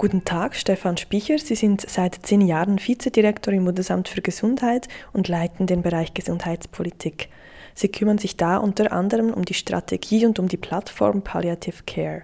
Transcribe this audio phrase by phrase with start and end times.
[0.00, 1.38] Guten Tag, Stefan Spicher.
[1.38, 7.28] Sie sind seit zehn Jahren Vizedirektor im Bundesamt für Gesundheit und leiten den Bereich Gesundheitspolitik.
[7.74, 12.22] Sie kümmern sich da unter anderem um die Strategie und um die Plattform Palliative Care.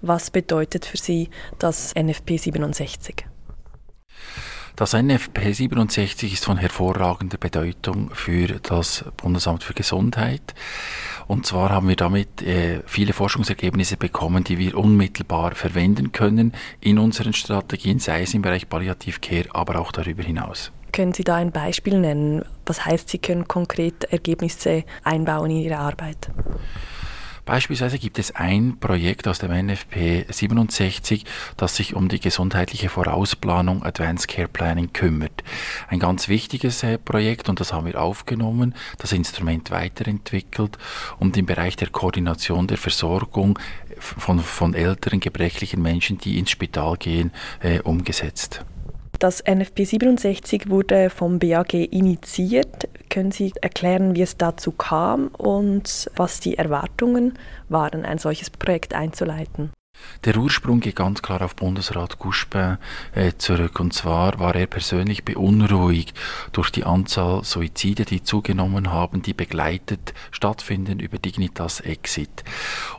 [0.00, 1.30] Was bedeutet für Sie
[1.60, 3.24] das NFP 67?
[4.82, 10.42] Das NFP 67 ist von hervorragender Bedeutung für das Bundesamt für Gesundheit.
[11.28, 16.98] Und zwar haben wir damit äh, viele Forschungsergebnisse bekommen, die wir unmittelbar verwenden können in
[16.98, 20.72] unseren Strategien, sei es im Bereich Palliativcare, aber auch darüber hinaus.
[20.90, 22.44] Können Sie da ein Beispiel nennen?
[22.66, 26.28] Was heißt, Sie können konkret Ergebnisse einbauen in Ihre Arbeit?
[27.44, 31.24] Beispielsweise gibt es ein Projekt aus dem NFP 67,
[31.56, 35.42] das sich um die gesundheitliche Vorausplanung Advanced Care Planning kümmert.
[35.88, 40.78] Ein ganz wichtiges äh, Projekt und das haben wir aufgenommen, das Instrument weiterentwickelt
[41.18, 43.58] und im Bereich der Koordination der Versorgung
[43.98, 48.64] von, von älteren, gebrechlichen Menschen, die ins Spital gehen, äh, umgesetzt.
[49.22, 52.88] Das NFP 67 wurde vom BAG initiiert.
[53.12, 58.94] Können Sie erklären, wie es dazu kam und was die Erwartungen waren, ein solches Projekt
[58.94, 59.70] einzuleiten?
[60.24, 62.78] Der Ursprung geht ganz klar auf Bundesrat Guspin
[63.12, 63.80] äh, zurück.
[63.80, 66.16] Und zwar war er persönlich beunruhigt
[66.52, 72.44] durch die Anzahl Suizide, die zugenommen haben, die begleitet stattfinden über Dignitas Exit.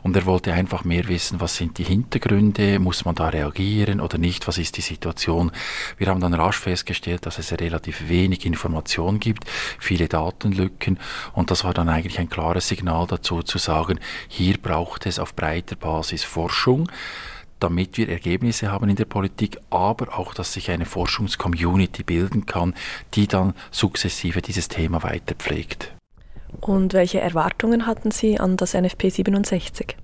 [0.02, 4.18] Und er wollte einfach mehr wissen, was sind die Hintergründe, muss man da reagieren oder
[4.18, 5.50] nicht, was ist die Situation.
[5.96, 9.44] Wir haben dann rasch festgestellt, dass es relativ wenig Information gibt,
[9.78, 10.98] viele Datenlücken.
[11.32, 15.34] Und das war dann eigentlich ein klares Signal dazu zu sagen, hier braucht es auf
[15.34, 16.88] breiter Basis Forschung
[17.60, 22.74] damit wir Ergebnisse haben in der Politik, aber auch, dass sich eine Forschungscommunity bilden kann,
[23.14, 25.94] die dann sukzessive dieses Thema weiter pflegt.
[26.60, 29.96] Und welche Erwartungen hatten Sie an das NFP 67?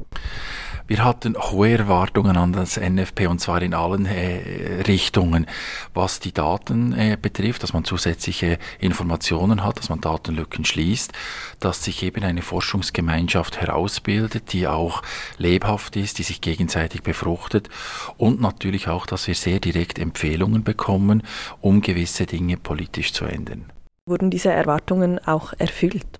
[0.90, 5.46] Wir hatten hohe Erwartungen an das NFP und zwar in allen äh, Richtungen,
[5.94, 11.12] was die Daten äh, betrifft, dass man zusätzliche Informationen hat, dass man Datenlücken schließt,
[11.60, 15.02] dass sich eben eine Forschungsgemeinschaft herausbildet, die auch
[15.38, 17.68] lebhaft ist, die sich gegenseitig befruchtet
[18.16, 21.22] und natürlich auch, dass wir sehr direkt Empfehlungen bekommen,
[21.60, 23.66] um gewisse Dinge politisch zu ändern.
[24.06, 26.19] Wurden diese Erwartungen auch erfüllt?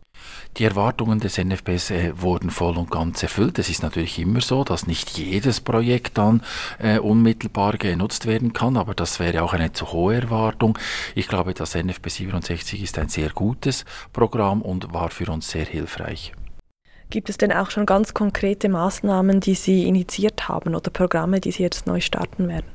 [0.56, 3.58] Die Erwartungen des NFBs äh, wurden voll und ganz erfüllt.
[3.58, 6.42] Es ist natürlich immer so, dass nicht jedes Projekt dann
[6.78, 10.78] äh, unmittelbar genutzt werden kann, aber das wäre auch eine zu hohe Erwartung.
[11.14, 15.64] Ich glaube, das NFB 67 ist ein sehr gutes Programm und war für uns sehr
[15.64, 16.32] hilfreich.
[17.10, 21.50] Gibt es denn auch schon ganz konkrete Maßnahmen, die Sie initiiert haben oder Programme, die
[21.50, 22.66] Sie jetzt neu starten werden?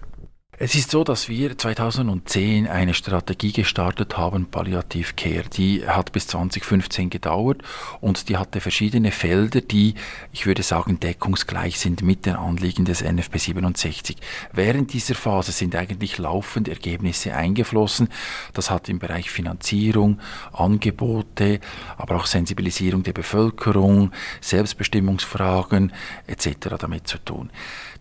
[0.58, 5.44] Es ist so, dass wir 2010 eine Strategie gestartet haben, Palliativ Care.
[5.52, 7.62] Die hat bis 2015 gedauert
[8.00, 9.96] und die hatte verschiedene Felder, die,
[10.32, 14.16] ich würde sagen, deckungsgleich sind mit den Anliegen des NFP 67.
[14.54, 18.08] Während dieser Phase sind eigentlich laufend Ergebnisse eingeflossen.
[18.54, 20.22] Das hat im Bereich Finanzierung,
[20.54, 21.60] Angebote,
[21.98, 25.92] aber auch Sensibilisierung der Bevölkerung, Selbstbestimmungsfragen
[26.28, 26.78] etc.
[26.80, 27.50] damit zu tun.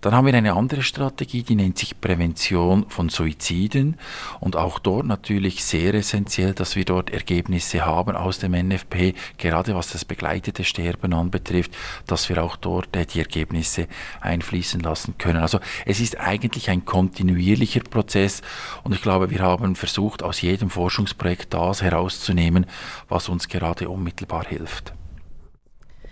[0.00, 3.96] Dann haben wir eine andere Strategie, die nennt sich Prävention von Suiziden
[4.40, 9.74] und auch dort natürlich sehr essentiell, dass wir dort Ergebnisse haben aus dem NFP, gerade
[9.74, 11.72] was das begleitete Sterben anbetrifft,
[12.06, 13.88] dass wir auch dort äh, die Ergebnisse
[14.20, 15.40] einfließen lassen können.
[15.40, 18.42] Also es ist eigentlich ein kontinuierlicher Prozess
[18.82, 22.66] und ich glaube, wir haben versucht, aus jedem Forschungsprojekt das herauszunehmen,
[23.08, 24.92] was uns gerade unmittelbar hilft.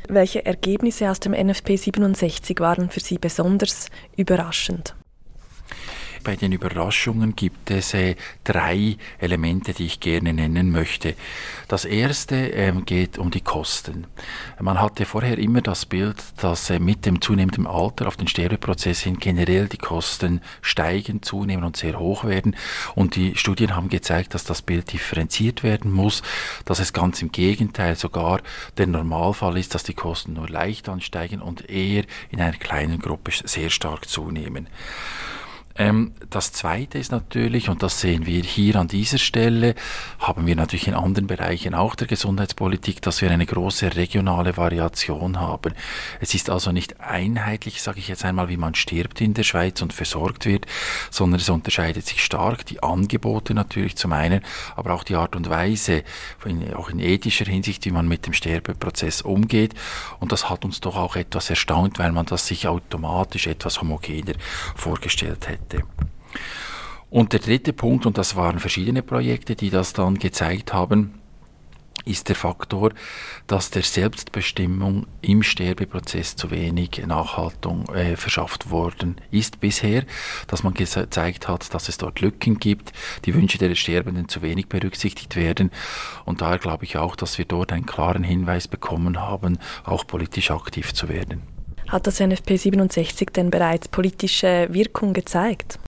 [0.09, 4.95] Welche Ergebnisse aus dem NFP 67 waren für Sie besonders überraschend?
[6.25, 11.15] Bei den Überraschungen gibt es äh, drei Elemente, die ich gerne nennen möchte.
[11.67, 14.07] Das erste ähm, geht um die Kosten.
[14.61, 19.01] Man hatte vorher immer das Bild, dass äh, mit dem zunehmenden Alter auf den Sterbeprozess
[19.01, 22.57] hin generell die Kosten steigen, zunehmen und sehr hoch werden.
[22.95, 26.23] Und die Studien haben gezeigt, dass das Bild differenziert werden muss,
[26.65, 28.43] dass es ganz im Gegenteil sogar
[28.79, 33.33] der Normalfall ist, dass die Kosten nur leicht ansteigen und eher in einer kleinen Gruppe
[33.33, 34.69] sehr stark zunehmen.
[35.77, 39.75] Ähm, das Zweite ist natürlich, und das sehen wir hier an dieser Stelle,
[40.19, 45.41] haben wir natürlich in anderen Bereichen auch der Gesundheitspolitik, dass wir eine große regionale Variation
[45.41, 45.75] haben.
[46.21, 49.81] Es ist also nicht einheitlich, sage ich jetzt einmal, wie man stirbt in der Schweiz
[49.83, 50.67] und versorgt wird,
[51.11, 52.67] sondern es unterscheidet sich stark.
[52.67, 54.43] Die Angebote natürlich zum einen,
[54.77, 56.05] aber auch die Art und Weise,
[56.75, 59.75] auch in ethischer Hinsicht, wie man mit dem Sterbeprozess umgeht.
[60.21, 64.35] Und das hat uns doch auch etwas erstaunt, weil man das sich automatisch etwas homogener
[64.75, 65.85] vorgestellt hätte hätte.
[67.11, 71.15] Und der dritte Punkt, und das waren verschiedene Projekte, die das dann gezeigt haben,
[72.05, 72.93] ist der Faktor,
[73.47, 80.05] dass der Selbstbestimmung im Sterbeprozess zu wenig Nachhaltung äh, verschafft worden ist bisher,
[80.49, 82.93] dass man gezeigt hat, dass es dort Lücken gibt,
[83.25, 85.71] die Wünsche der Sterbenden zu wenig berücksichtigt werden
[86.25, 90.51] und daher glaube ich auch, dass wir dort einen klaren Hinweis bekommen haben, auch politisch
[90.51, 91.52] aktiv zu werden.
[91.93, 95.79] Hat das NFP 67 denn bereits politische Wirkung gezeigt?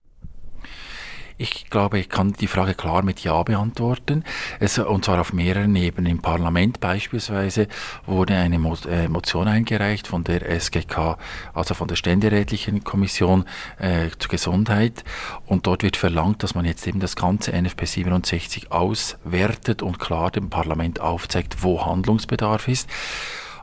[1.39, 4.23] Ich glaube, ich kann die Frage klar mit Ja beantworten.
[4.59, 6.11] Es, und zwar auf mehreren Ebenen.
[6.11, 7.67] Im Parlament beispielsweise
[8.05, 11.17] wurde eine Mo äh, Motion eingereicht von der SGK,
[11.55, 13.45] also von der Ständerätlichen Kommission
[13.79, 15.03] äh, zur Gesundheit.
[15.47, 20.29] Und dort wird verlangt, dass man jetzt eben das ganze NFP 67 auswertet und klar
[20.29, 22.87] dem Parlament aufzeigt, wo Handlungsbedarf ist.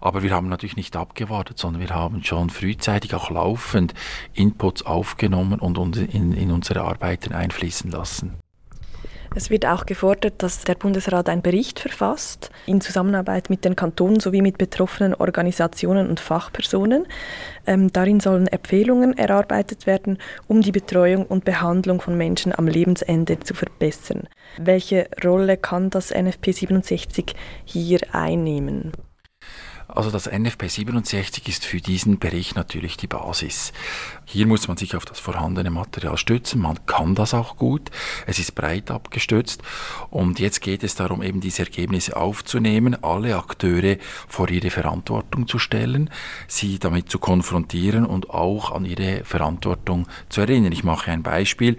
[0.03, 3.95] Aber wir haben natürlich nicht abgewartet, sondern wir haben schon frühzeitig auch laufend
[4.35, 8.35] Inputs aufgenommen und in, in unsere Arbeiten einfließen lassen.
[9.35, 14.21] Es wird auch gefordert, dass der Bundesrat einen Bericht verfasst, in Zusammenarbeit mit den Kantonen
[14.21, 17.07] sowie mit betroffenen Organisationen und Fachpersonen.
[17.67, 20.19] Ähm, darin sollen Empfehlungen erarbeitet werden,
[20.49, 24.29] um die Betreuung und Behandlung von Menschen am Lebensende zu verbessern.
[24.59, 27.35] Welche Rolle kann das NFP 67
[27.65, 28.93] hier einnehmen?
[29.95, 33.75] Also das NFP 67 ist für diesen Bericht natürlich die Basis.
[34.25, 36.63] Hier muss man sich auf das vorhandene Material stützen.
[36.63, 37.91] Man kann das auch gut.
[38.27, 39.63] Es ist breit abgestützt.
[40.09, 43.99] Und jetzt geht es darum, eben diese Ergebnisse aufzunehmen, alle Akteure
[44.29, 46.09] vor ihre Verantwortung zu stellen,
[46.49, 50.73] sie damit zu konfrontieren und auch an ihre Verantwortung zu erinnern.
[50.73, 51.77] Ich mache ein Beispiel.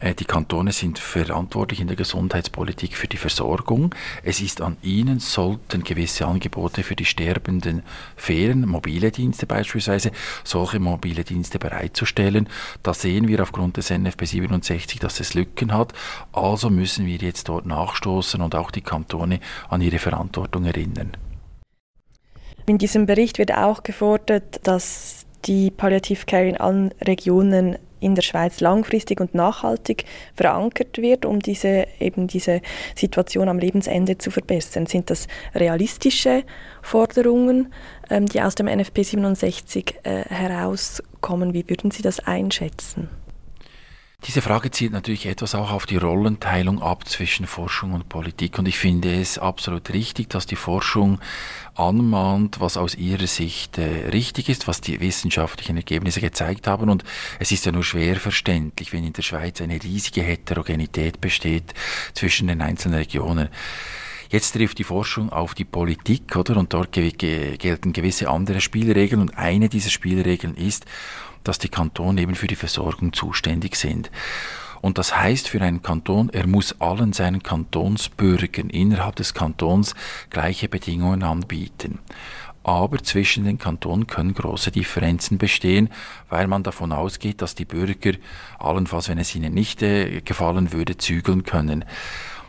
[0.00, 3.94] Äh, die Kantone sind verantwortlich in der Gesundheitspolitik für die Versorgung.
[4.22, 7.82] Es ist an ihnen, sollten gewisse Angebote für die Sterbenden
[8.16, 10.10] fehlen, mobile Dienste beispielsweise,
[10.44, 12.48] solche mobile Dienste bereitzustellen.
[12.82, 15.92] Da sehen wir aufgrund des NFP 67, dass es Lücken hat.
[16.32, 21.12] Also müssen wir jetzt dort nachstoßen und auch die Kantone an ihre Verantwortung erinnern.
[22.66, 28.60] In diesem Bericht wird auch gefordert, dass die Palliativcare in allen Regionen in der Schweiz
[28.60, 30.04] langfristig und nachhaltig
[30.34, 32.60] verankert wird, um diese, eben diese
[32.94, 34.86] Situation am Lebensende zu verbessern?
[34.86, 36.44] Sind das realistische
[36.82, 37.72] Forderungen,
[38.10, 41.54] ähm, die aus dem NFP 67 äh, herauskommen?
[41.54, 43.08] Wie würden Sie das einschätzen?
[44.26, 48.58] Diese Frage zielt natürlich etwas auch auf die Rollenteilung ab zwischen Forschung und Politik.
[48.58, 51.20] Und ich finde es absolut richtig, dass die Forschung
[51.76, 56.90] anmahnt, was aus ihrer Sicht äh, richtig ist, was die wissenschaftlichen Ergebnisse gezeigt haben.
[56.90, 57.04] Und
[57.38, 61.74] es ist ja nur schwer verständlich, wenn in der Schweiz eine riesige Heterogenität besteht
[62.12, 63.48] zwischen den einzelnen Regionen.
[64.28, 66.56] Jetzt trifft die Forschung auf die Politik, oder?
[66.56, 69.20] Und dort gelten gewisse andere Spielregeln.
[69.20, 70.84] Und eine dieser Spielregeln ist,
[71.48, 74.10] dass die Kantone eben für die Versorgung zuständig sind.
[74.82, 79.94] Und das heißt für einen Kanton, er muss allen seinen Kantonsbürgern innerhalb des Kantons
[80.30, 81.98] gleiche Bedingungen anbieten.
[82.62, 85.88] Aber zwischen den Kantonen können große Differenzen bestehen,
[86.28, 88.12] weil man davon ausgeht, dass die Bürger
[88.58, 91.84] allenfalls, wenn es ihnen nicht äh, gefallen würde, zügeln können.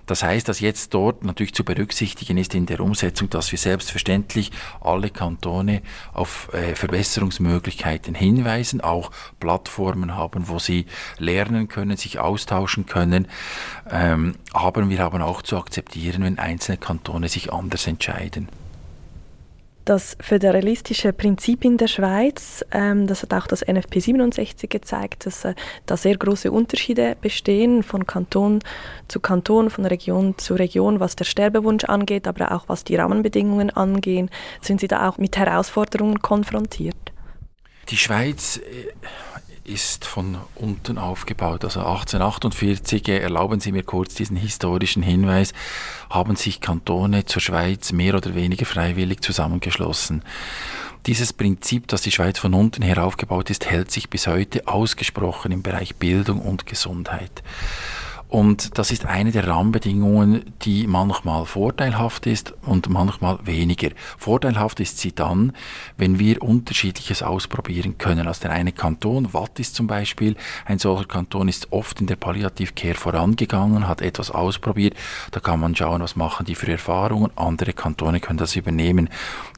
[0.07, 4.51] Das heißt, dass jetzt dort natürlich zu berücksichtigen ist in der Umsetzung, dass wir selbstverständlich
[4.81, 5.83] alle Kantone
[6.13, 10.87] auf äh, Verbesserungsmöglichkeiten hinweisen, auch Plattformen haben, wo sie
[11.19, 13.27] lernen können, sich austauschen können.
[13.89, 18.47] Ähm, aber wir haben auch zu akzeptieren, wenn einzelne Kantone sich anders entscheiden
[19.87, 25.45] das föderalistische Prinzip in der Schweiz, ähm, das hat auch das NFP 67 gezeigt, dass
[25.45, 28.59] äh, da sehr große Unterschiede bestehen von Kanton
[29.07, 33.69] zu Kanton, von Region zu Region, was der Sterbewunsch angeht, aber auch was die Rahmenbedingungen
[33.69, 34.29] angehen.
[34.61, 36.95] Sind Sie da auch mit Herausforderungen konfrontiert?
[37.89, 38.91] Die Schweiz äh,
[39.67, 41.63] ist von unten aufgebaut.
[41.63, 45.53] Also 1848, äh, erlauben Sie mir kurz diesen historischen Hinweis,
[46.09, 50.23] haben sich Kantone zur Schweiz mehr oder weniger freiwillig zusammengeschlossen.
[51.05, 55.51] Dieses Prinzip, dass die Schweiz von unten her aufgebaut ist, hält sich bis heute ausgesprochen
[55.51, 57.43] im Bereich Bildung und Gesundheit.
[58.29, 63.89] Und das ist eine der Rahmenbedingungen, die manchmal vorteilhaft ist und manchmal weniger.
[64.17, 65.53] Vorteilhaft ist sie dann,
[65.95, 68.27] wenn wir unterschiedliches ausprobieren können.
[68.27, 72.17] Also der eine Kanton, Watt ist zum Beispiel, ein solcher Kanton ist oft in der
[72.17, 74.95] Palliativcare vorangegangen, hat etwas ausprobiert.
[75.31, 77.31] Da kann man schauen, was machen die für Erfahrungen.
[77.37, 79.09] Andere Kantone können das übernehmen.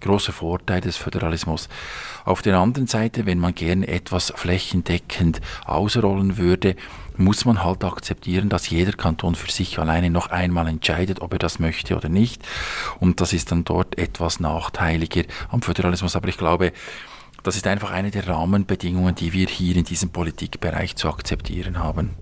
[0.02, 1.70] Großer Vorteil des Föderalismus.
[2.24, 6.76] Auf der anderen Seite, wenn man gerne etwas flächendeckend ausrollen würde,
[7.20, 11.40] muss man halt akzeptieren, dass jeder Kanton für sich alleine noch einmal entscheidet, ob er
[11.40, 12.42] das möchte oder nicht.
[13.00, 16.16] Und das ist dann dort etwas nachteiliger am Föderalismus.
[16.16, 16.72] Aber ich glaube,
[17.44, 22.16] das ist einfach eine der Rahmenbedingungen, die wir hier in diesem Politikbereich zu akzeptieren haben.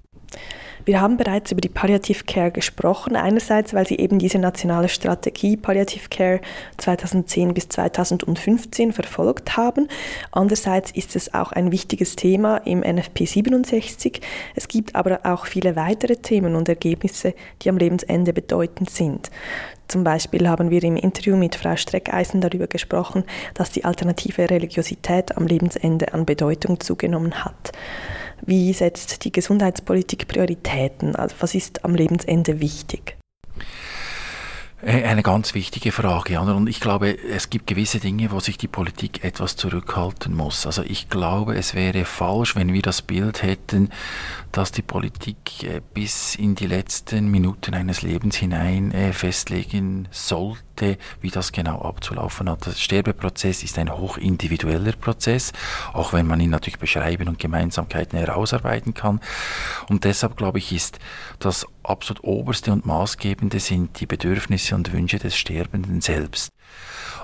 [0.86, 5.58] Wir haben bereits über die Palliative Care gesprochen, einerseits, weil Sie eben diese nationale Strategie
[5.58, 6.40] Palliative Care
[6.78, 9.88] 2010 bis 2015 verfolgt haben.
[10.32, 14.22] Andererseits ist es auch ein wichtiges Thema im NFP 67.
[14.56, 19.30] Es gibt aber auch viele weitere Themen und Ergebnisse, die am Lebensende bedeutend sind.
[19.88, 25.38] Zum Beispiel haben wir im Interview mit Frau Streckeisen darüber gesprochen, dass die alternative Religiosität
[25.38, 27.72] am Lebensende an Bedeutung zugenommen hat.
[28.46, 31.16] Wie setzt die Gesundheitspolitik Prioritäten?
[31.16, 33.18] Also was ist am Lebensende wichtig?
[34.80, 36.40] Äh, eine ganz wichtige Frage.
[36.40, 40.68] Und ich glaube, es gibt gewisse Dinge, wo sich die Politik etwas zurückhalten muss.
[40.68, 43.90] Also ich glaube, es wäre falsch, wenn wir das Bild hätten,
[44.52, 51.00] dass die Politik äh, bis in die letzten Minuten eines Lebens hinein äh, festlegen sollte,
[51.22, 52.68] wie das genau abzulaufen hat.
[52.68, 55.54] Der Sterbeprozess ist ein hochindividueller Prozess,
[55.94, 59.22] auch wenn man ihn natürlich beschreiben und Gemeinsamkeiten herausarbeiten kann.
[59.90, 61.00] Und deshalb glaube ich, ist
[61.40, 66.50] das absolut oberste und maßgebende sind die Bedürfnisse und Wünsche des Sterbenden selbst.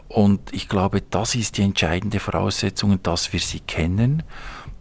[0.07, 4.23] Und ich glaube, das ist die entscheidende Voraussetzung, dass wir sie kennen,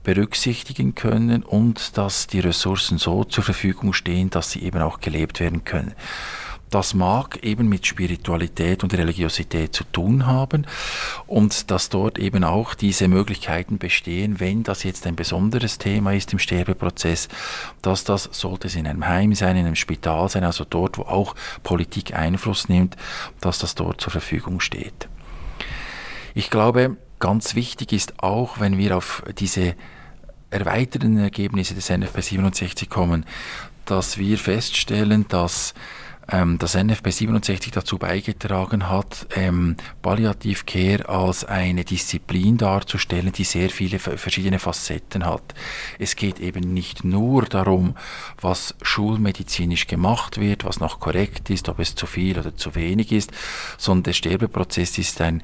[0.03, 5.41] berücksichtigen können und dass die Ressourcen so zur Verfügung stehen, dass sie eben auch gelebt
[5.41, 5.95] werden können.
[6.73, 10.67] Das mag eben mit Spiritualität und Religiosität zu tun haben
[11.27, 16.33] und dass dort eben auch diese Möglichkeiten bestehen, wenn das jetzt ein besonderes Thema ist
[16.33, 17.29] im Sterbeprozess,
[17.83, 21.03] dass das, sollte es in einem Heim sein, in einem Spital sein, also dort, wo
[21.03, 22.97] auch Politik Einfluss nimmt,
[23.43, 25.09] dass das dort zur Verfügung steht.
[26.33, 29.75] Ich glaube, ganz wichtig ist auch, wenn wir auf diese
[30.49, 33.27] erweiterten Ergebnisse des NFP 67 kommen,
[33.85, 35.75] dass wir feststellen, dass
[36.33, 43.71] ähm, das NFP 67 dazu beigetragen hat, ähm, Palliativcare als eine Disziplin darzustellen, die sehr
[43.71, 45.55] viele verschiedene Facetten hat.
[45.99, 47.95] Es geht eben nicht nur darum,
[48.41, 53.13] was schulmedizinisch gemacht wird, was noch korrekt ist, ob es zu viel oder zu wenig
[53.13, 53.31] ist,
[53.79, 55.43] sondern der Sterbeprozess ist ein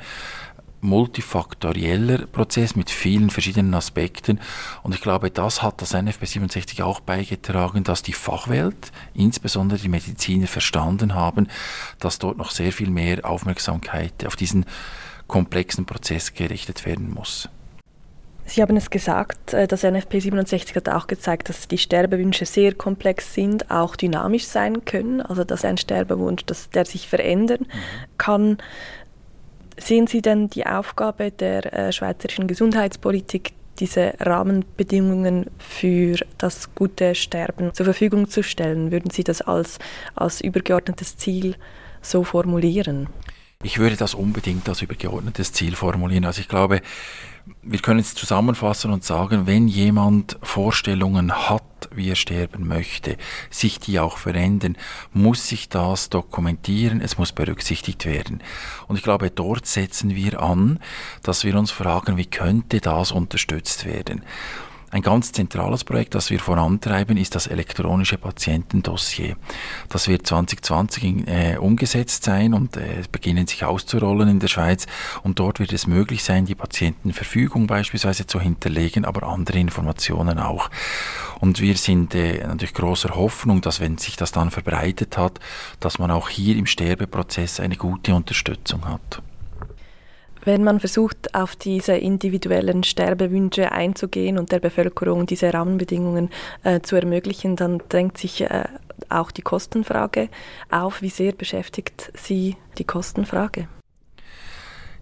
[0.80, 4.40] multifaktorieller Prozess mit vielen verschiedenen Aspekten.
[4.82, 9.88] Und ich glaube, das hat das NFP 67 auch beigetragen, dass die Fachwelt, insbesondere die
[9.88, 11.48] Mediziner, verstanden haben,
[11.98, 14.64] dass dort noch sehr viel mehr Aufmerksamkeit auf diesen
[15.26, 17.48] komplexen Prozess gerichtet werden muss.
[18.48, 22.74] Sie haben es gesagt, äh, das NFP 67 hat auch gezeigt, dass die Sterbewünsche sehr
[22.74, 28.06] komplex sind, auch dynamisch sein können, also dass ein Sterbewunsch, dass der sich verändern mhm.
[28.16, 28.58] kann.
[29.78, 37.72] Sehen Sie denn die Aufgabe der äh, schweizerischen Gesundheitspolitik, diese Rahmenbedingungen für das gute Sterben
[37.72, 38.90] zur Verfügung zu stellen?
[38.90, 39.78] Würden Sie das als,
[40.16, 41.54] als übergeordnetes Ziel
[42.02, 43.08] so formulieren?
[43.64, 46.24] Ich würde das unbedingt als übergeordnetes Ziel formulieren.
[46.24, 46.80] Also ich glaube,
[47.62, 53.16] wir können es zusammenfassen und sagen, wenn jemand Vorstellungen hat, wie er sterben möchte,
[53.50, 54.76] sich die auch verändern,
[55.12, 58.44] muss sich das dokumentieren, es muss berücksichtigt werden.
[58.86, 60.78] Und ich glaube, dort setzen wir an,
[61.24, 64.22] dass wir uns fragen, wie könnte das unterstützt werden.
[64.90, 69.36] Ein ganz zentrales Projekt, das wir vorantreiben, ist das elektronische Patientendossier.
[69.90, 74.86] Das wird 2020 äh, umgesetzt sein und äh, beginnen sich auszurollen in der Schweiz.
[75.22, 80.70] Und dort wird es möglich sein, die Patientenverfügung beispielsweise zu hinterlegen, aber andere Informationen auch.
[81.38, 85.38] Und wir sind äh, natürlich großer Hoffnung, dass wenn sich das dann verbreitet hat,
[85.80, 89.22] dass man auch hier im Sterbeprozess eine gute Unterstützung hat.
[90.48, 96.30] Wenn man versucht, auf diese individuellen Sterbewünsche einzugehen und der Bevölkerung diese Rahmenbedingungen
[96.64, 98.64] äh, zu ermöglichen, dann drängt sich äh,
[99.10, 100.30] auch die Kostenfrage
[100.70, 101.02] auf.
[101.02, 103.68] Wie sehr beschäftigt Sie die Kostenfrage?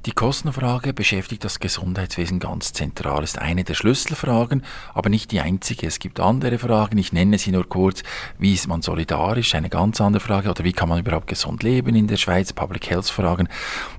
[0.07, 4.63] Die Kostenfrage beschäftigt das Gesundheitswesen ganz zentral, ist eine der Schlüsselfragen,
[4.95, 5.89] aber nicht die einzige.
[5.89, 8.05] Es gibt andere Fragen, ich nenne sie nur kurz.
[8.39, 9.57] Wie ist man solidarisch?
[9.57, 10.49] Eine ganz andere Frage.
[10.49, 12.53] Oder wie kann man überhaupt gesund leben in der Schweiz?
[12.53, 13.49] Public Health Fragen.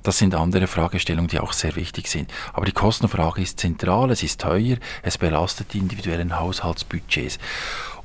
[0.02, 2.32] Das sind andere Fragestellungen, die auch sehr wichtig sind.
[2.54, 7.38] Aber die Kostenfrage ist zentral, es ist teuer, es belastet die individuellen Haushaltsbudgets.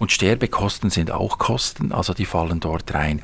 [0.01, 3.23] Und Sterbekosten sind auch Kosten, also die fallen dort rein.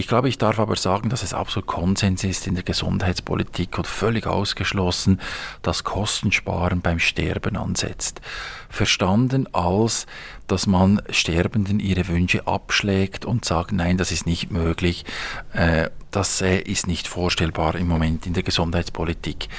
[0.00, 3.86] Ich glaube, ich darf aber sagen, dass es absolut Konsens ist in der Gesundheitspolitik und
[3.86, 5.20] völlig ausgeschlossen,
[5.60, 8.22] dass Kostensparen beim Sterben ansetzt.
[8.70, 10.06] Verstanden als,
[10.46, 15.04] dass man Sterbenden ihre Wünsche abschlägt und sagt, nein, das ist nicht möglich,
[15.52, 19.50] äh, das äh, ist nicht vorstellbar im Moment in der Gesundheitspolitik.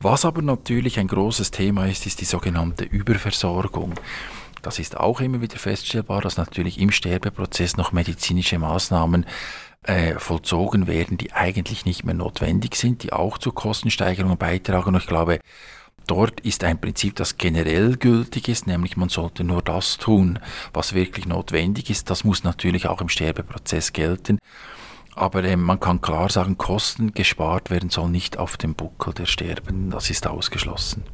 [0.00, 3.92] Was aber natürlich ein großes Thema ist, ist die sogenannte Überversorgung.
[4.66, 9.24] Das ist auch immer wieder feststellbar, dass natürlich im Sterbeprozess noch medizinische Maßnahmen
[9.86, 14.94] äh, vollzogen werden, die eigentlich nicht mehr notwendig sind, die auch zu Kostensteigerungen beitragen.
[14.94, 15.40] Und ich glaube,
[16.06, 20.38] dort ist ein Prinzip, das generell gültig ist, nämlich man sollte nur das tun,
[20.72, 22.10] was wirklich notwendig ist.
[22.10, 24.38] Das muss natürlich auch im Sterbeprozess gelten.
[25.14, 29.26] Aber äh, man kann klar sagen, Kosten gespart werden soll nicht auf dem Buckel der
[29.26, 29.90] Sterbenden.
[29.90, 31.04] Das ist ausgeschlossen.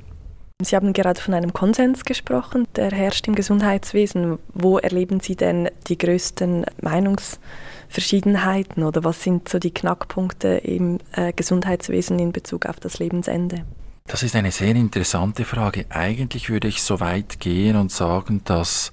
[0.64, 4.38] Sie haben gerade von einem Konsens gesprochen, der herrscht im Gesundheitswesen.
[4.54, 11.32] Wo erleben Sie denn die größten Meinungsverschiedenheiten oder was sind so die Knackpunkte im äh,
[11.32, 13.64] Gesundheitswesen in Bezug auf das Lebensende?
[14.06, 15.86] Das ist eine sehr interessante Frage.
[15.90, 18.90] Eigentlich würde ich so weit gehen und sagen, dass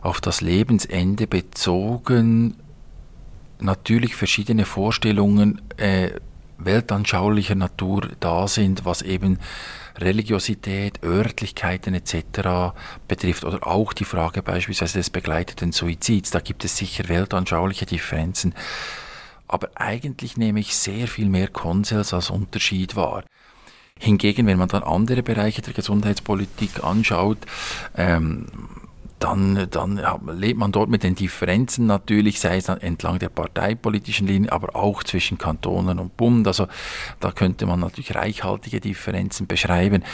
[0.00, 2.56] auf das Lebensende bezogen
[3.58, 6.10] natürlich verschiedene Vorstellungen äh,
[6.58, 9.38] weltanschaulicher Natur da sind, was eben
[9.96, 12.74] Religiosität, Örtlichkeiten etc.
[13.06, 16.30] betrifft oder auch die Frage beispielsweise des begleiteten Suizids.
[16.30, 18.54] Da gibt es sicher weltanschauliche Differenzen.
[19.46, 23.24] Aber eigentlich nehme ich sehr viel mehr Konsens als Unterschied wahr.
[23.98, 27.38] Hingegen, wenn man dann andere Bereiche der Gesundheitspolitik anschaut,
[27.96, 28.46] ähm,
[29.24, 29.98] dann, dann
[30.38, 35.02] lebt man dort mit den Differenzen natürlich, sei es entlang der parteipolitischen Linie, aber auch
[35.02, 36.46] zwischen Kantonen und Bund.
[36.46, 36.68] Also
[37.20, 40.04] da könnte man natürlich reichhaltige Differenzen beschreiben.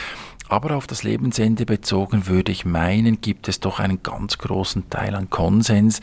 [0.48, 5.16] Aber auf das Lebensende bezogen würde ich meinen, gibt es doch einen ganz großen Teil
[5.16, 5.98] an Konsens.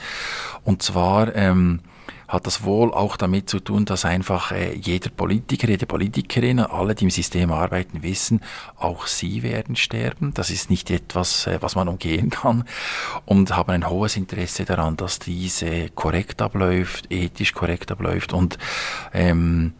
[0.66, 1.80] Und zwar ähm,
[2.28, 6.94] hat das wohl auch damit zu tun, dass einfach äh, jeder Politiker, jede Politikerin, alle,
[6.94, 8.42] die im System arbeiten, wissen,
[8.76, 10.34] auch sie werden sterben.
[10.34, 12.66] Das ist nicht etwas, äh, was man umgehen kann
[13.26, 18.58] und haben ein hohes Interesse daran, dass diese korrekt abläuft, ethisch korrekt abläuft und
[19.14, 19.74] ähm,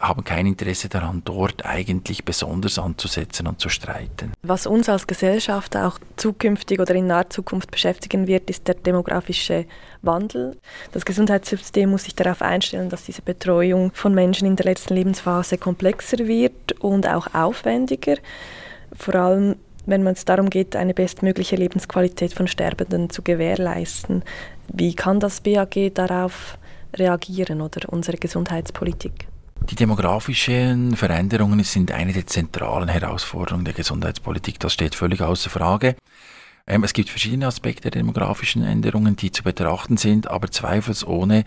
[0.00, 4.32] haben kein Interesse daran, dort eigentlich besonders anzusetzen und zu streiten.
[4.42, 9.66] Was uns als Gesellschaft auch zukünftig oder in naher Zukunft beschäftigen wird, ist der demografische
[10.02, 10.56] Wandel.
[10.92, 15.58] Das Gesundheitssystem muss sich darauf einstellen, dass diese Betreuung von Menschen in der letzten Lebensphase
[15.58, 18.16] komplexer wird und auch aufwendiger.
[18.96, 19.56] Vor allem
[19.88, 24.22] wenn es darum geht, eine bestmögliche Lebensqualität von Sterbenden zu gewährleisten.
[24.70, 26.58] Wie kann das BAG darauf
[26.94, 29.28] reagieren oder unsere Gesundheitspolitik?
[29.70, 34.58] Die demografischen Veränderungen sind eine der zentralen Herausforderungen der Gesundheitspolitik.
[34.60, 35.94] Das steht völlig außer Frage.
[36.66, 41.44] Ähm, es gibt verschiedene Aspekte der demografischen Änderungen, die zu betrachten sind, aber zweifelsohne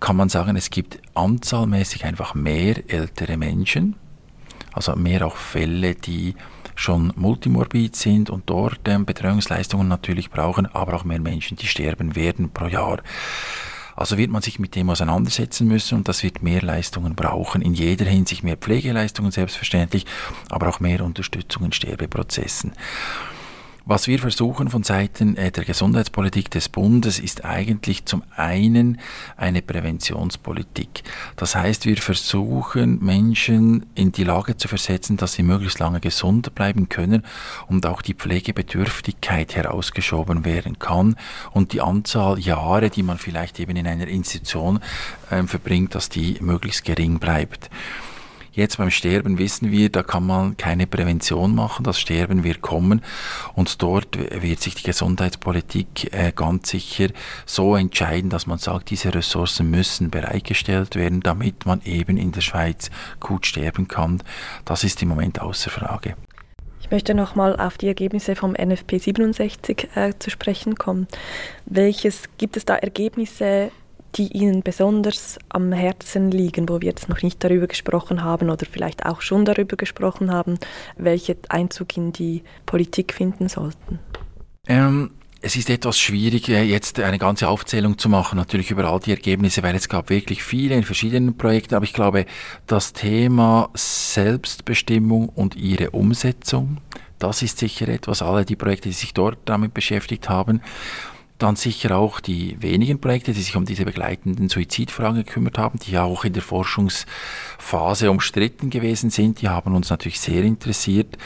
[0.00, 3.96] kann man sagen, es gibt anzahlmäßig einfach mehr ältere Menschen,
[4.72, 6.36] also mehr auch Fälle, die
[6.74, 12.16] schon multimorbid sind und dort ähm, Betreuungsleistungen natürlich brauchen, aber auch mehr Menschen, die sterben
[12.16, 13.02] werden pro Jahr.
[13.98, 17.74] Also wird man sich mit dem auseinandersetzen müssen und das wird mehr Leistungen brauchen, in
[17.74, 20.06] jeder Hinsicht mehr Pflegeleistungen selbstverständlich,
[20.48, 22.72] aber auch mehr Unterstützung in Sterbeprozessen.
[23.90, 29.00] Was wir versuchen von Seiten äh, der Gesundheitspolitik des Bundes ist eigentlich zum einen
[29.38, 31.04] eine Präventionspolitik.
[31.36, 36.54] Das heißt, wir versuchen Menschen in die Lage zu versetzen, dass sie möglichst lange gesund
[36.54, 37.22] bleiben können
[37.68, 41.16] und auch die Pflegebedürftigkeit herausgeschoben werden kann
[41.52, 44.80] und die Anzahl Jahre, die man vielleicht eben in einer Institution
[45.30, 47.70] äh, verbringt, dass die möglichst gering bleibt.
[48.58, 53.02] Jetzt beim Sterben wissen wir, da kann man keine Prävention machen, das Sterben wird kommen
[53.54, 57.06] und dort wird sich die Gesundheitspolitik äh, ganz sicher
[57.46, 62.40] so entscheiden, dass man sagt, diese Ressourcen müssen bereitgestellt werden, damit man eben in der
[62.40, 62.90] Schweiz
[63.20, 64.24] gut sterben kann.
[64.64, 66.16] Das ist im Moment außer Frage.
[66.80, 71.06] Ich möchte nochmal auf die Ergebnisse vom NFP 67 äh, zu sprechen kommen.
[71.64, 73.70] Welches gibt es da Ergebnisse,
[74.16, 78.66] die Ihnen besonders am Herzen liegen, wo wir jetzt noch nicht darüber gesprochen haben oder
[78.70, 80.58] vielleicht auch schon darüber gesprochen haben,
[80.96, 83.98] welche Einzug in die Politik finden sollten?
[84.66, 89.00] Ähm, es ist etwas schwierig, äh, jetzt eine ganze Aufzählung zu machen, natürlich über all
[89.00, 92.26] die Ergebnisse, weil es gab wirklich viele in verschiedenen Projekten, aber ich glaube,
[92.66, 96.78] das Thema Selbstbestimmung und ihre Umsetzung,
[97.18, 100.60] das ist sicher etwas, alle die Projekte, die sich dort damit beschäftigt haben.
[101.38, 105.92] Dann sicher auch die wenigen Projekte, die sich um diese begleitenden Suizidfragen gekümmert haben, die
[105.92, 109.40] ja auch in der Forschungsphase umstritten gewesen sind.
[109.40, 111.16] Die haben uns natürlich sehr interessiert.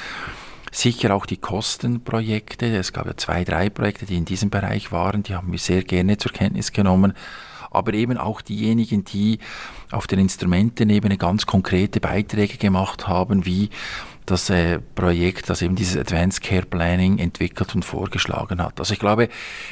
[0.70, 2.76] Sicher auch die Kostenprojekte.
[2.76, 5.22] Es gab ja zwei, drei Projekte, die in diesem Bereich waren.
[5.22, 7.14] Die haben wir sehr gerne zur Kenntnis genommen
[7.72, 9.38] aber eben auch diejenigen, die
[9.90, 13.70] auf der Instrumentenebene ganz konkrete Beiträge gemacht haben, wie
[14.32, 18.80] das äh, Projekt, das eben dieses Advanced Care Planning entwickelt und vorgeschlagen hat.
[18.80, 19.28] Also ich glaube,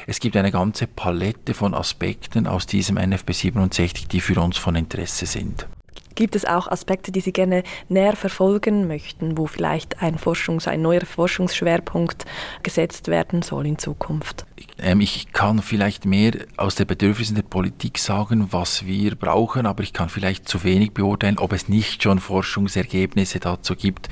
[0.07, 4.77] es gibt eine ganze Palette von Aspekten aus diesem NFP 67, die für uns von
[4.77, 5.67] Interesse sind.
[6.15, 10.83] Gibt es auch Aspekte, die Sie gerne näher verfolgen möchten, wo vielleicht ein, Forschungs-, ein
[10.83, 12.25] neuer Forschungsschwerpunkt
[12.63, 14.45] gesetzt werden soll in Zukunft?
[14.79, 19.83] Ähm, ich kann vielleicht mehr aus den Bedürfnissen der Politik sagen, was wir brauchen, aber
[19.83, 24.09] ich kann vielleicht zu wenig beurteilen, ob es nicht schon Forschungsergebnisse dazu gibt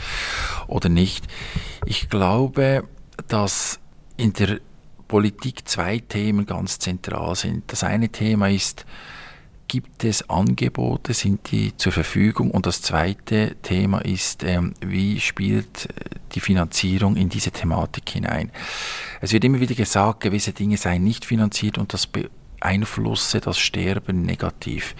[0.67, 1.27] oder nicht.
[1.85, 2.85] Ich glaube,
[3.27, 3.81] dass
[4.17, 4.61] in der
[5.09, 7.65] Politik zwei Themen ganz zentral sind.
[7.73, 8.85] Das eine Thema ist,
[9.69, 12.51] gibt es Angebote, sind die zur Verfügung?
[12.51, 18.51] Und das zweite Thema ist, ähm, wie spielt äh, die Finanzierung in diese Thematik hinein?
[19.21, 24.23] Es wird immer wieder gesagt, gewisse Dinge seien nicht finanziert und das beeinflusse das Sterben
[24.23, 24.95] negativ.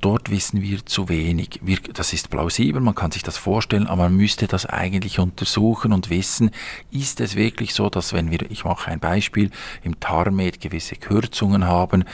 [0.00, 1.60] Dort wissen wir zu wenig.
[1.62, 5.94] Wir, das ist plausibel, man kann sich das vorstellen, aber man müsste das eigentlich untersuchen
[5.94, 6.50] und wissen,
[6.90, 9.50] ist es wirklich so, dass wenn wir, ich mache ein Beispiel,
[9.82, 12.04] im TARMED gewisse Kürzungen haben,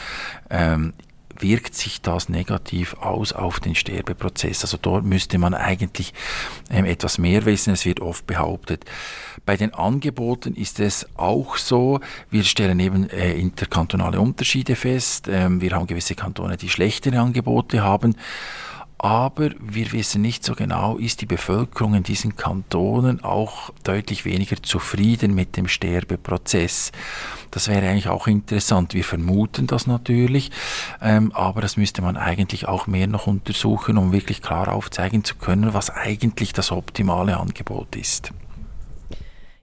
[0.50, 0.92] ähm,
[1.42, 4.62] wirkt sich das negativ aus auf den Sterbeprozess.
[4.62, 6.12] Also dort müsste man eigentlich
[6.70, 7.72] ähm, etwas mehr wissen.
[7.72, 8.84] Es wird oft behauptet.
[9.46, 12.00] Bei den Angeboten ist es auch so,
[12.30, 15.28] wir stellen eben äh, interkantonale Unterschiede fest.
[15.28, 18.16] Ähm, wir haben gewisse Kantone, die schlechtere Angebote haben
[19.02, 24.62] aber wir wissen nicht so genau, ist die Bevölkerung in diesen Kantonen auch deutlich weniger
[24.62, 26.92] zufrieden mit dem Sterbeprozess.
[27.50, 28.92] Das wäre eigentlich auch interessant.
[28.92, 30.50] Wir vermuten das natürlich,
[31.00, 35.34] ähm, aber das müsste man eigentlich auch mehr noch untersuchen, um wirklich klar aufzeigen zu
[35.36, 38.32] können, was eigentlich das optimale Angebot ist.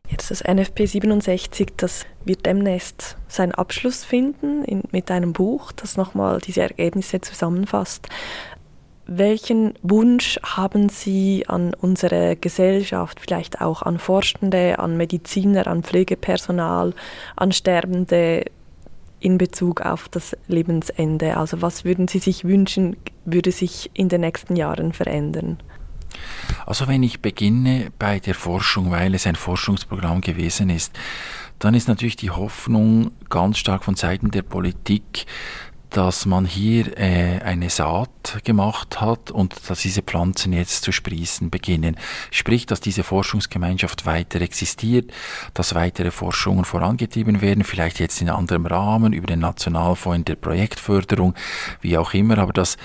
[0.10, 5.96] Jetzt das NFP 67, das wird demnächst seinen Abschluss finden in, mit einem Buch, das
[5.96, 8.08] nochmal diese Ergebnisse zusammenfasst.
[9.10, 16.94] Welchen Wunsch haben Sie an unsere Gesellschaft, vielleicht auch an Forschende, an Mediziner, an Pflegepersonal,
[17.38, 18.44] an Sterbende
[19.22, 21.38] in Bezug auf das Lebensende?
[21.38, 25.58] Also was würden Sie sich wünschen, würde sich in den nächsten Jahren verändern?
[26.66, 30.92] Also wenn ich beginne bei der Forschung, weil es ein Forschungsprogramm gewesen ist,
[31.60, 35.26] dann ist natürlich die Hoffnung ganz stark von Seiten der Politik,
[35.90, 41.50] dass man hier äh, eine Saat gemacht hat und dass diese Pflanzen jetzt zu sprießen
[41.50, 41.98] beginnen.
[42.32, 45.12] Sprich, dass diese Forschungsgemeinschaft weiter existiert,
[45.54, 51.34] dass weitere Forschungen vorangetrieben werden, vielleicht jetzt in anderem Rahmen über den Nationalfonds der Projektförderung,
[51.82, 52.78] wie auch immer, aber dass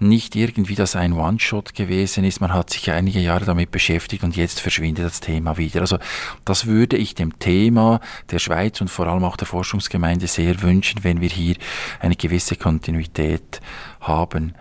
[0.00, 2.40] nicht irgendwie das ein One-Shot gewesen ist.
[2.40, 5.80] Man hat sich einige Jahre damit beschäftigt und jetzt verschwindet das Thema wieder.
[5.80, 5.98] Also
[6.44, 11.04] das würde ich dem Thema der Schweiz und vor allem auch der Forschungsgemeinde sehr wünschen,
[11.04, 11.56] wenn wir hier
[12.00, 13.60] eine gewisse Kontinuität
[14.00, 14.54] haben.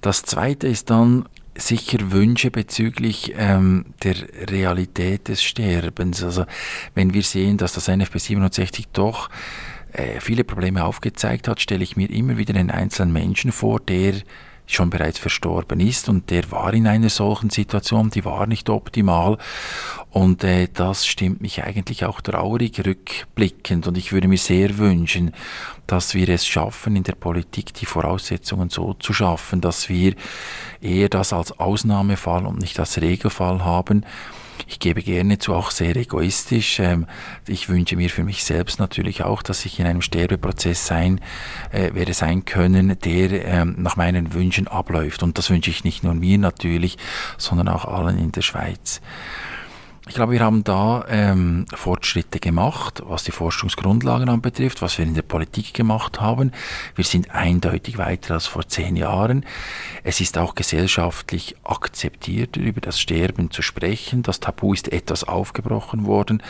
[0.00, 4.14] Das Zweite ist dann sicher Wünsche bezüglich ähm, der
[4.48, 6.22] Realität des Sterbens.
[6.22, 6.44] Also
[6.94, 9.28] wenn wir sehen, dass das NFP 67 doch
[9.92, 14.14] äh, viele Probleme aufgezeigt hat, stelle ich mir immer wieder einen einzelnen Menschen vor, der
[14.70, 19.38] schon bereits verstorben ist und der war in einer solchen Situation, die war nicht optimal.
[20.10, 23.86] Und äh, das stimmt mich eigentlich auch traurig rückblickend.
[23.86, 25.32] Und ich würde mir sehr wünschen,
[25.86, 30.14] dass wir es schaffen, in der Politik die Voraussetzungen so zu schaffen, dass wir
[30.80, 34.04] eher das als Ausnahmefall und nicht als Regelfall haben
[34.66, 36.80] ich gebe gerne zu, auch sehr egoistisch.
[36.80, 37.06] Ähm,
[37.46, 41.20] ich wünsche mir für mich selbst natürlich auch, dass ich in einem Sterbeprozess sein
[41.70, 45.22] äh, werde sein können, der ähm, nach meinen Wünschen abläuft.
[45.22, 46.98] Und das wünsche ich nicht nur mir natürlich,
[47.36, 49.00] sondern auch allen in der Schweiz.
[50.08, 55.14] Ich glaube, wir haben da ähm, Fortschritte gemacht, was die Forschungsgrundlagen anbetrifft, was wir in
[55.14, 56.52] der Politik gemacht haben.
[56.94, 59.44] Wir sind eindeutig weiter als vor zehn Jahren.
[60.04, 64.22] Es ist auch gesellschaftlich akzeptiert, über das Sterben zu sprechen.
[64.22, 66.42] Das Tabu ist etwas aufgebrochen worden.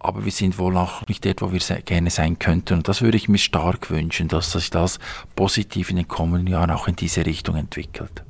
[0.00, 2.74] Aber wir sind wohl auch nicht dort, wo wir gerne sein könnten.
[2.74, 4.98] Und das würde ich mir stark wünschen, dass sich das
[5.36, 8.24] positiv in den kommenden Jahren auch in diese Richtung entwickelt.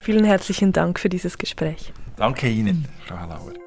[0.00, 1.92] Vielen herzlichen Dank für dieses Gespräch.
[2.16, 3.65] Danke Ihnen, Frau Lauer.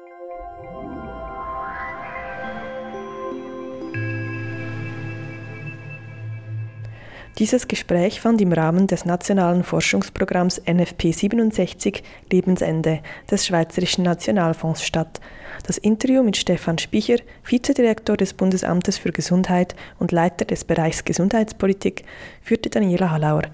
[7.38, 15.20] Dieses Gespräch fand im Rahmen des nationalen Forschungsprogramms NFP 67 Lebensende des Schweizerischen Nationalfonds statt.
[15.66, 22.04] Das Interview mit Stefan Spicher, Vizedirektor des Bundesamtes für Gesundheit und Leiter des Bereichs Gesundheitspolitik,
[22.42, 23.44] führte Daniela Hallauer.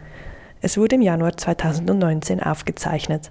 [0.60, 3.30] Es wurde im Januar 2019 aufgezeichnet.